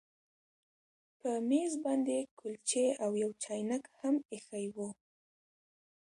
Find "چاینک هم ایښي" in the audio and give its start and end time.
3.43-4.67